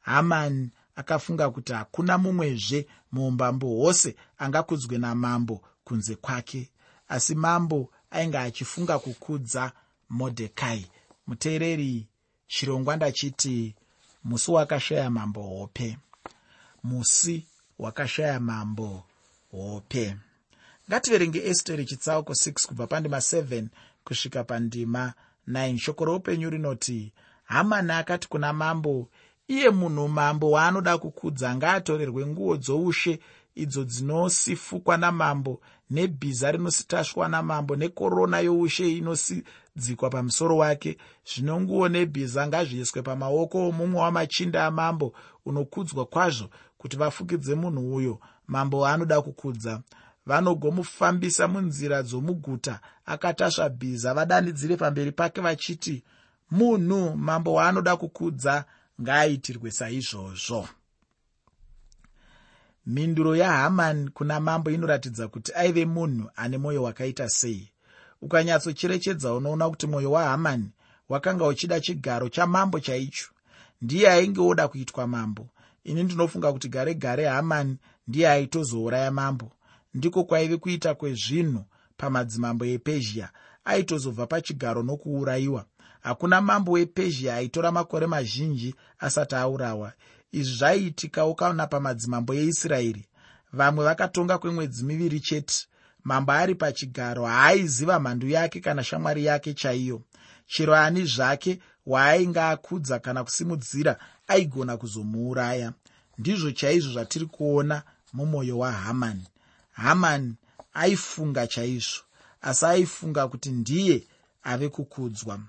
Hamani 0.00 0.70
akafunga 0.96 1.50
kuti 1.50 1.72
hakuna 1.72 2.18
mumwezve 2.18 2.86
muumbambo 3.12 3.66
hwose 3.66 4.16
angakudzwe 4.38 4.98
namambo 4.98 5.62
kunze 5.84 6.14
kwake. 6.16 6.70
Asi 7.08 7.34
mambo 7.34 7.90
ainge 8.10 8.38
achifunga 8.38 8.98
kukudza 8.98 9.72
modhekai. 10.08 10.86
Muteereri 11.26 12.06
chirongwa 12.46 12.96
ndachiti 12.96 13.74
musi 14.24 14.50
wakashaya 14.50 15.10
mambo 15.10 15.42
hope. 15.42 15.98
Musi 16.84 17.46
wakashaya 17.78 18.40
mambo 18.40 19.04
hope. 19.50 20.16
Ngativerenge 20.88 21.38
esteri 21.38 21.84
chitsauko 21.84 22.32
6 22.32 22.66
kubva 22.66 22.86
pandima 22.86 23.16
7 23.16 23.66
kusvika 24.04 24.44
pandima 24.44 25.12
9 25.48 25.78
shoko 25.78 26.04
roupenyu 26.04 26.50
rinoti 26.50 27.12
hamani 27.44 27.92
akati 27.92 28.28
kuna 28.28 28.52
mambo 28.52 29.08
iye 29.48 29.70
munhu 29.70 30.08
mambo 30.08 30.50
waanoda 30.50 30.98
kukudza 30.98 31.56
ngaatorerwe 31.56 32.26
nguo 32.26 32.56
dzoushe 32.56 33.20
idzo 33.62 33.84
dzinosifukwa 33.84 34.96
namambo 34.96 35.60
nebhiza 35.90 36.52
rinositashwa 36.52 37.28
namambo 37.28 37.76
nekorona 37.76 38.40
youshe 38.40 38.96
inosidzikwa 38.96 40.10
pamusoro 40.10 40.56
wake 40.56 40.98
zvino 41.28 41.60
nguo 41.60 41.88
nebhiza 41.88 42.46
ngazviiswe 42.46 43.02
pamaoko 43.02 43.68
omumwe 43.68 44.00
wamachinda 44.00 44.66
amambo 44.66 45.12
unokudzwa 45.46 46.06
kwazvo 46.06 46.48
kuti 46.78 46.96
vafukidze 46.96 47.54
munhu 47.54 47.94
uyo 47.94 48.20
mambo 48.46 48.80
waanoda 48.80 49.22
kukudza. 49.22 49.80
Vanogomufambisa 50.26 51.48
munzira 51.48 52.02
dzomuguta 52.02 52.80
akatasva 53.06 53.68
bhiza 53.68 54.14
vadanidzire 54.14 54.76
pamberi 54.76 55.12
pake 55.12 55.40
vachiti 55.40 56.04
munhu 56.50 57.16
mambo 57.16 57.52
waanoda 57.52 57.96
kukudza 57.96 58.64
ngaaitirwe 59.00 59.70
saizvozvo 59.70 60.68
mhinduro 62.92 63.36
yahamani 63.36 64.10
kuna 64.14 64.40
mambo 64.40 64.70
inoratidza 64.70 65.28
kuti 65.28 65.52
aive 65.54 65.84
munhu 65.86 66.30
ane 66.36 66.58
mwoyo 66.58 66.82
wakaita 66.82 67.28
sei. 67.28 67.68
Ukanyatsocherechedza 68.22 69.34
unoona 69.34 69.70
kuti 69.70 69.86
mwoyo 69.86 70.12
wahamani 70.12 70.70
wakanga 71.08 71.46
uchida 71.46 71.80
chigaro 71.80 72.28
chamambo 72.28 72.80
chaicho. 72.80 73.28
Ndiye 73.82 74.10
ainge 74.10 74.40
oda 74.40 74.68
kuitwa 74.68 75.06
mambo. 75.06 75.48
Ini 75.84 76.02
ndinofunga 76.02 76.52
kuti 76.52 76.68
gare 76.68 76.94
gare 76.94 77.26
hamani 77.26 77.76
ndiye 78.08 78.28
aitozouraya 78.30 79.10
mambo. 79.10 79.52
Ndiko 79.94 80.24
kwaive 80.24 80.56
kuita 80.56 80.94
kwezvinhu 80.94 81.64
pamadzimambo 81.96 82.64
epezhia 82.64 83.28
aitozobva 83.64 84.26
pachigaro 84.26 84.82
nokuurayiwa. 84.82 85.64
Hakuna 86.00 86.40
mambo 86.40 86.72
wepezhia 86.72 87.34
aitora 87.34 87.72
makore 87.72 88.06
mazhinji 88.06 88.74
asati 88.98 89.34
aurawa 89.34 89.92
izvi 90.32 90.56
zvaiitikawo 90.56 91.34
kana 91.34 91.66
pamadzimambo 91.66 92.34
eisraeri. 92.34 93.04
Vamwe 93.52 93.84
vakatonga 93.84 94.38
kwemwedzi 94.38 94.84
miviri 94.84 95.20
chete. 95.20 95.66
Mambo 96.04 96.32
ari 96.32 96.54
pachigaro 96.54 97.24
haaiziva 97.26 98.00
mhandu 98.00 98.28
yake 98.28 98.60
kana 98.60 98.84
shamwari 98.84 99.24
yake 99.24 99.54
chaiyo. 99.54 100.02
Chero 100.46 100.74
ani 100.76 101.04
zvake 101.04 101.60
waainge 101.86 102.40
akudza 102.40 102.98
kana 102.98 103.24
kusimudzira 103.24 103.98
aigona 104.28 104.76
kuzomuuraya. 104.76 105.72
Ndizvo 106.18 106.50
chaizvo 106.50 106.92
zvatiri 106.92 107.26
kuona 107.26 107.82
mumwoyo 108.12 108.58
wahamani 108.58 109.26
hamani 109.72 110.34
aifunga 110.74 111.46
chaizvo 111.46 112.02
asi 112.42 112.66
aifunga 112.66 113.28
kuti 113.28 113.50
ndiye 113.50 114.02
ave 114.42 114.68
kukudzwa. 114.68 115.40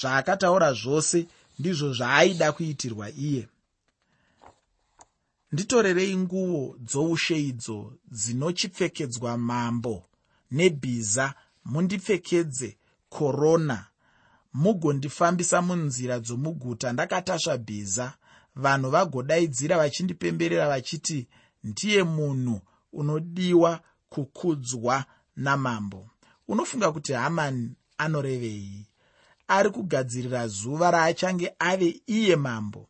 Zvaakataura 0.00 0.72
zvose 0.72 1.26
ndizvo 1.58 1.92
zvaaida 1.92 2.52
kuitirwa 2.52 3.10
iye 3.10 3.48
nditorerei 5.52 6.16
nguo 6.16 6.76
dzoushe 6.78 7.36
idzo 7.42 7.92
dzinochipfekedzwa 8.10 9.38
mambo 9.38 10.06
nebhiza 10.50 11.34
mundipfekedze 11.64 12.78
korona 13.08 13.86
mugondifambisa 14.54 15.62
munzira 15.62 16.20
dzomuguta 16.20 16.92
ndakatasva 16.92 17.58
bhiza. 17.58 18.14
Vanhu 18.54 18.90
vagodaidzira 18.90 19.76
vachindipemberera 19.78 20.68
vachiti 20.68 21.28
ndiye 21.64 22.02
munhu 22.02 22.60
unodiwa 22.92 23.80
kukudzwa 24.08 25.04
namambo. 25.36 26.10
Unofunga 26.48 26.92
kuti 26.92 27.12
hamani 27.12 27.70
anorevei. 27.98 28.86
Ari 29.48 29.70
kugadzirira 29.70 30.48
zuva 30.48 30.90
raachange 30.90 31.52
ave 31.58 32.02
iye 32.06 32.36
mambo. 32.36 32.88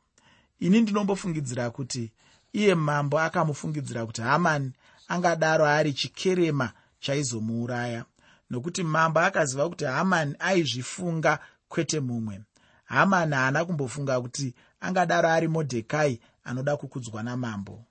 Ini 0.61 0.81
ndinombofungidzira 0.81 1.71
kuti 1.71 2.13
iye 2.53 2.75
mambo 2.75 3.21
akamufungidzira 3.21 4.07
kuti 4.07 4.23
hamani 4.23 4.73
angadaro 5.09 5.67
ari 5.67 5.93
chikerema 5.93 6.73
chaizomuuraya. 7.01 8.05
Nokuti 8.51 8.83
mambo 8.83 9.21
akaziva 9.21 9.69
kuti 9.69 9.85
hamani 9.85 10.35
aizvifunga 10.39 11.39
kwete 11.69 12.01
mumwe. 12.01 12.41
Hamani 12.85 13.35
haana 13.35 13.65
kumbofunga 13.65 14.21
kuti 14.21 14.55
angadaro 14.81 15.29
ari 15.29 15.49
modhekai 15.49 16.21
anoda 16.45 16.77
kukudzwa 16.77 17.23
namambo. 17.23 17.85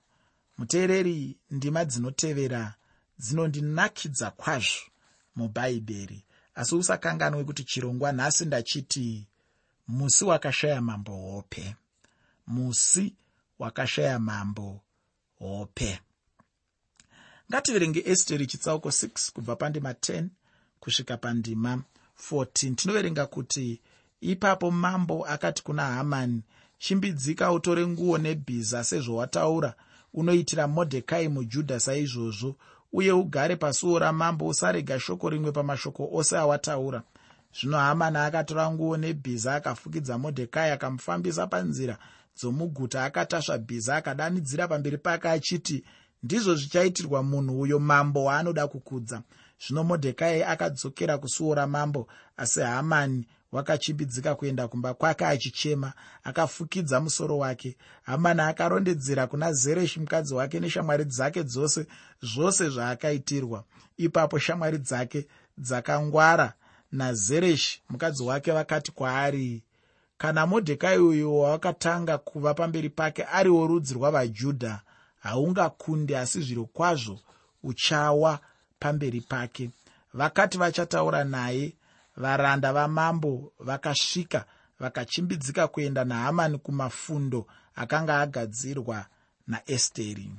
Muteereri 0.58 1.36
ndima 1.50 1.84
dzinotevera 1.84 2.74
dzinondinakidza 3.18 4.30
kwazvo 4.30 4.80
mubhaibheri 5.36 6.24
asi 6.54 6.74
usakanganwe 6.74 7.44
kuti 7.44 7.64
chirongwa 7.64 8.12
nhasi 8.12 8.44
ndachiti 8.46 9.26
musi 9.88 10.24
wakashaya 10.24 10.80
mambo 10.80 11.12
hope. 11.16 11.76
Musi 12.46 13.14
wakashaya 13.60 14.18
mambo. 14.18 14.80
Hope. 15.38 16.00
Ngativerenge 17.50 18.02
esteri 18.06 18.46
chitsauko 18.46 18.88
6 18.88 19.32
kubva 19.32 19.56
pandima 19.56 19.92
10 19.92 20.24
kusvika 20.80 21.16
pandima 21.16 21.82
14 22.30 22.74
tinoverenga 22.74 23.26
kuti 23.26 23.80
ipapo 24.20 24.70
mambo 24.70 25.26
akati 25.26 25.62
kuna 25.62 25.82
hamani 25.86 26.42
chimbidzika 26.78 27.52
utore 27.52 27.86
nguo 27.86 28.18
nebhiza 28.18 28.84
sezvowataura 28.84 29.74
unoitira 30.14 30.68
modhekai 30.68 31.28
mujudha 31.28 31.80
saizvozvo 31.80 32.56
uye 32.92 33.12
ugare 33.12 33.56
pasuo 33.56 33.98
ramambo 33.98 34.46
usarega 34.46 35.00
shoko 35.00 35.30
rimwe 35.30 35.52
pamashoko 35.52 36.08
ose 36.12 36.38
awataura. 36.38 37.02
Zvino 37.60 37.78
hamani 37.78 38.16
akatora 38.16 38.70
nguo 38.70 38.96
nebhiza 38.96 39.54
akafukidza 39.54 40.18
modhekai 40.18 40.70
akamufambisa 40.70 41.46
panzira 41.46 41.98
dzomuguta 42.36 43.04
akatasva 43.04 43.58
bhiza 43.58 43.96
akadanidzira 43.96 44.68
pamberi 44.68 44.98
pake 44.98 45.28
achiti 45.28 45.84
ndizvo 46.22 46.54
zvichaitirwa 46.54 47.22
munhu 47.22 47.60
uyo 47.60 47.78
mambo 47.78 48.24
waanoda 48.24 48.68
kukudza. 48.68 49.22
Zvino 49.66 49.84
modhekai 49.84 50.42
akadzokera 50.42 51.18
kusuo 51.18 51.54
ramambo 51.54 52.08
asi 52.36 52.60
hamani 52.60 53.26
wakachimbidzika 53.52 54.34
kuenda 54.34 54.68
kumba 54.68 54.94
kwake 54.94 55.26
achichema 55.26 55.92
akafukidza 56.24 57.00
musoro 57.00 57.38
wake. 57.38 57.76
Hamani 58.02 58.40
akarondedzera 58.40 59.26
kuna 59.26 59.52
zereshi 59.52 60.00
mukadzi 60.00 60.34
wake 60.34 60.60
neshamwari 60.60 61.04
dzake 61.04 61.44
dzose 61.44 61.86
zvose 62.22 62.68
zvaakaitirwa. 62.68 63.64
Ipapo 63.96 64.38
shamwari 64.38 64.78
dzake 64.78 65.26
dzakangwara 65.58 66.54
nazereshi 66.92 67.82
mukadzi 67.88 68.22
wake 68.22 68.52
vakati 68.52 68.92
kwaari 68.92 69.62
kana 70.20 70.46
modhekai 70.46 70.98
uyu 70.98 71.40
wawakatanga 71.40 72.18
kuva 72.18 72.54
pamberi 72.54 72.90
pake 72.90 73.24
ari 73.24 73.50
worudzi 73.50 73.94
rwavajudha 73.94 74.80
haungakunde 75.18 76.18
asi 76.18 76.40
zviro 76.42 76.64
kwazvo 76.64 77.20
uchawa 77.62 78.38
pamberi 78.78 79.20
pake. 79.20 79.70
Vakati 80.14 80.58
vachataura 80.58 81.24
naye 81.24 81.72
varanda 82.16 82.72
vamambo 82.72 83.52
vakasvika 83.58 84.44
vakachimbidzika 84.80 85.68
kuenda 85.68 86.04
nahamani 86.04 86.58
kumafundo 86.58 87.46
akanga 87.74 88.20
agadzirwa 88.20 89.06
naesteri. 89.46 90.30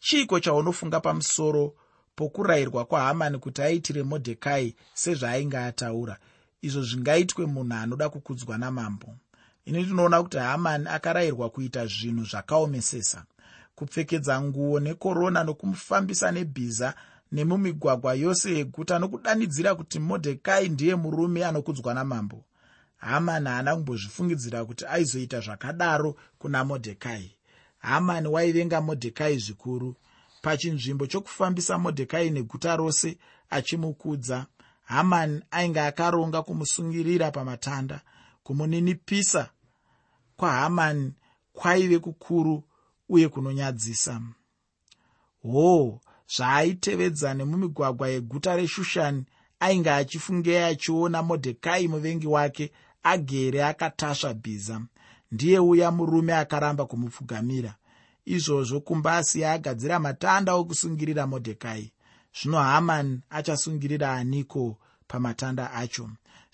Chiiko 0.00 0.40
chaunofunga 0.40 1.00
pamusoro 1.00 1.74
pokurayirwa 2.16 2.84
kwahamani 2.84 3.38
kuti 3.38 3.62
aitire 3.62 4.02
modhekai 4.02 4.76
sezvaainge 4.94 5.58
ataura 5.58 6.18
izvo 6.62 6.82
zvingaitwe 6.82 7.46
munhu 7.46 7.74
anoda 7.74 8.08
kukudzwa 8.08 8.58
namambo. 8.58 9.08
Ini 9.64 9.84
tinoona 9.84 10.22
kuti 10.22 10.36
hamani 10.36 10.86
akarayirwa 10.88 11.50
kuita 11.50 11.86
zvinhu 11.86 12.24
zvakaomesesa. 12.24 13.24
Kupfekedza 13.74 14.42
nguo 14.42 14.80
nekorona 14.80 15.44
nokumufambisa 15.44 16.32
nebhiza 16.32 16.94
nemumigwagwa 17.32 18.14
yose 18.14 18.54
yeguta 18.58 18.98
nokudanidzira 18.98 19.74
kuti 19.74 19.98
modhekai 19.98 20.68
ndiye 20.68 20.94
murume 20.96 21.44
anokudzwa 21.44 21.94
namambo. 21.94 22.44
Hamani 22.96 23.48
haana 23.48 23.74
kumbozvifungidzira 23.74 24.64
kuti 24.64 24.84
aizoita 24.86 25.40
zvakadaro 25.40 26.16
kuna 26.38 26.64
modhekai. 26.64 27.36
Hamani 27.78 28.28
waivenga 28.28 28.80
modhekai 28.80 29.38
zvikuru. 29.38 29.94
Pachinzvimbo 30.42 31.06
chokufambisa 31.06 31.78
modhekai 31.78 32.30
neguta 32.30 32.76
rose 32.76 33.18
achimukudza 33.50 34.46
hamani 34.82 35.42
ainge 35.50 35.80
akaronga 35.80 36.42
kumusungirira 36.42 37.30
pamatanda. 37.30 38.00
Kumuninipisa 38.42 39.50
kwahamani 40.36 41.12
kwaive 41.52 41.98
kukuru 41.98 42.64
uye 43.08 43.28
kunonyadzisa. 43.28 44.20
Hoo 45.42 46.00
zvaaitevedza 46.36 47.34
nemumigwagwa 47.34 48.08
yeguta 48.08 48.56
reshushani 48.56 49.24
ainge 49.60 49.90
achifungei 49.90 50.56
achiona 50.56 51.22
modhekai 51.22 51.88
muvengi 51.88 52.26
wake 52.26 52.72
agere 53.02 53.64
akatasva 53.64 54.34
bhiza. 54.34 54.80
Ndiye 55.32 55.58
uya 55.58 55.90
murume 55.90 56.34
akaramba 56.34 56.86
kumupfugamira. 56.86 57.74
Izvozvo 58.24 58.80
kumba 58.80 59.16
asiya 59.16 59.52
agadzira 59.52 59.98
matanda 59.98 60.54
okusungirira 60.54 61.26
modhekai 61.26 61.92
zvino 62.34 62.58
hamani 62.58 63.20
achasungirira 63.30 64.12
aniko 64.14 64.78
pamatanda 65.08 65.72
acho. 65.72 66.10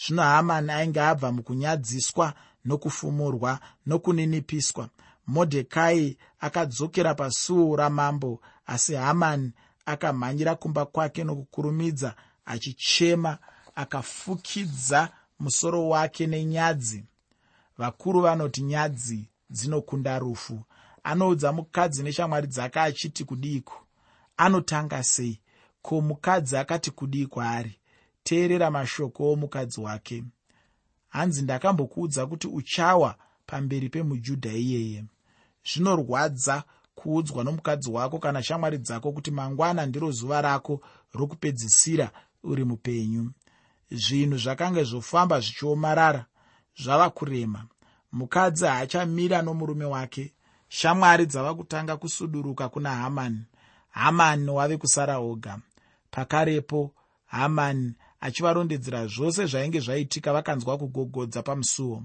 Zvino 0.06 0.22
hamani 0.22 0.70
ainge 0.72 1.00
abva 1.00 1.32
mukunyadziswa 1.32 2.34
nokufumurwa 2.64 3.60
nokuninipiswa. 3.86 4.88
Modhekai 5.26 6.16
akadzokera 6.40 7.14
pasuo 7.14 7.76
ramambo 7.76 8.40
asi 8.66 8.94
hamani 8.94 9.52
akamhanyira 9.86 10.54
kumba 10.54 10.86
kwake 10.86 11.24
nokukurumidza 11.24 12.14
achichema 12.44 13.38
akafukidza 13.74 15.08
musoro 15.40 15.88
wake 15.88 16.26
nenyadzi. 16.26 17.04
Vakuru 17.78 18.20
vanoti 18.20 18.62
nyadzi 18.62 19.28
dzinokunda 19.50 20.18
rufu. 20.18 20.60
Anoudza 21.04 21.52
mukadzi 21.52 22.02
neshamwari 22.02 22.46
dzake 22.46 22.80
achiti 22.80 23.24
kudiku 23.24 23.74
anotanga 24.36 25.02
sei 25.02 25.40
ko 25.82 26.00
mukadzi 26.00 26.56
akati 26.56 26.90
kudii 26.90 27.26
kwaari 27.26 27.78
teerera 28.28 28.70
mashoko 28.70 29.32
omukadzi 29.32 29.80
wake. 29.80 30.24
Hanzi 31.08 31.42
ndakambokuudza 31.42 32.26
kuti 32.26 32.46
uchawa 32.46 33.14
pamberi 33.46 33.88
pemujudha 33.88 34.52
iyeye. 34.52 35.04
Zvinorwadza 35.68 36.64
kuudzwa 36.94 37.44
nomukadzi 37.44 37.90
wako 37.90 38.18
kana 38.18 38.42
shamwari 38.42 38.78
dzako 38.78 39.12
kuti 39.12 39.30
mangwana 39.30 39.86
ndiro 39.86 40.10
zuva 40.10 40.42
rako 40.42 40.80
rokupedzisira 41.12 42.10
uri 42.42 42.64
mupenyu. 42.64 43.30
Zvinhu 43.90 44.38
zvakanga 44.38 44.82
zvofamba 44.84 45.40
zvichiomarara 45.40 46.26
zvava 46.82 47.10
kurema. 47.10 47.66
Mukadzi 48.12 48.64
haachamira 48.64 49.42
nomurume 49.42 49.84
wake. 49.84 50.34
Shamwari 50.68 51.26
dzava 51.26 51.54
kutanga 51.54 51.96
kusuduruka 51.96 52.68
kuna 52.68 52.90
hamani. 52.90 53.42
Hamani 53.90 54.50
wave 54.50 54.76
kusara 54.76 55.18
oga 55.18 55.58
pakarepo 56.10 56.94
hamani 57.26 57.94
achivarondedzera 58.20 59.06
zvose 59.06 59.46
zvainge 59.46 59.80
zvaitika 59.80 60.32
vakanzwa 60.32 60.78
kugogodza 60.78 61.42
pamusuo. 61.42 62.02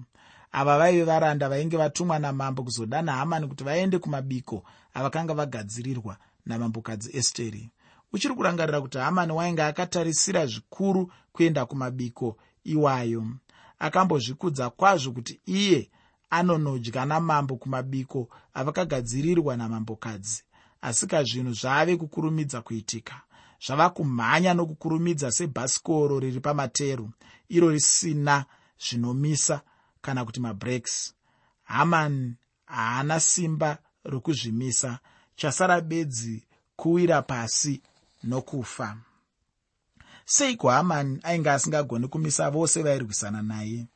Ava 0.51 0.77
vaive 0.77 1.03
varanda 1.03 1.49
vainge 1.49 1.77
vatumwa 1.77 2.19
namambo 2.19 2.63
kuzodana 2.63 3.11
hamani 3.11 3.47
kuti 3.47 3.63
vaende 3.63 3.99
kumabiko 3.99 4.63
avakanga 4.93 5.33
vagadzirirwa 5.33 6.17
namambokadzi 6.45 7.17
esteri. 7.17 7.71
Uchiri 8.13 8.35
kurangarira 8.35 8.81
kuti 8.81 8.97
hamani 8.97 9.31
wainge 9.31 9.63
akatarisira 9.63 10.45
zvikuru 10.45 11.11
kuenda 11.31 11.65
kumabiko 11.65 12.37
iwayo. 12.63 13.23
Akambozvikudza 13.79 14.69
kwazvo 14.69 15.11
kuti 15.11 15.39
iye 15.45 15.89
anonodya 16.29 17.05
namambo 17.05 17.55
kumabiko 17.55 18.29
avakagadzirirwa 18.53 19.57
namambokadzi. 19.57 20.43
Asi 20.81 21.07
kazvinhu 21.07 21.53
zvaave 21.53 21.97
kukurumidza 21.97 22.61
kuitika 22.61 23.21
zvava 23.65 23.89
kumhanya 23.89 24.53
nokukurumidza 24.53 25.31
sebhasikoro 25.31 26.19
riri 26.19 26.39
pamateru. 26.39 27.09
Iro 27.49 27.69
risina 27.69 28.45
zvinomisa 28.79 29.61
kana 30.01 30.25
kuti 30.25 30.39
mabreks 30.39 31.13
haman 31.63 32.35
haana 32.65 33.19
simba 33.19 33.77
rokuzvimisa. 34.05 34.99
Chasara 35.35 35.81
bedzi 35.81 36.43
kuwira 36.75 37.21
pasi 37.21 37.81
nokufa. 38.23 38.97
Seiko 40.25 40.69
hamani 40.69 41.19
ainge 41.23 41.49
asingagoni 41.49 42.07
kumisa 42.07 42.49
vose 42.49 42.83
vairwisana 42.83 43.41
naye? 43.41 43.87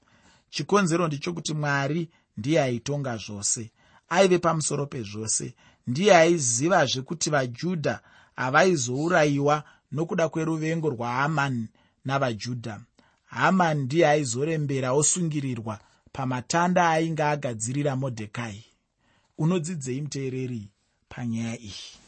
Chikonzero 0.49 1.07
ndichokuti 1.07 1.53
mwari 1.53 2.09
ndiye 2.37 2.61
aitonga 2.61 3.17
zvose 3.17 3.71
aive 4.09 4.39
pamusoro 4.39 4.85
pezvose. 4.85 5.55
Ndiye 5.87 6.15
aizivazve 6.15 7.01
kuti 7.01 7.29
vajudha 7.29 8.01
havaizourayiwa 8.37 9.63
nokuda 9.91 10.29
kweruvengo 10.29 10.89
rwahamani 10.89 11.67
navajudha. 12.05 12.79
Hamani 13.25 13.81
ndiye 13.83 14.07
aizorembera 14.07 14.89
osungirirwa 14.99 15.79
pamatanda 16.13 16.89
ainge 16.89 17.23
agadzirira 17.23 17.95
modhekai. 17.95 18.65
Unodzidzei 19.37 20.01
muteereri 20.01 20.69
panyaya 21.09 21.59
iyi 21.59 22.06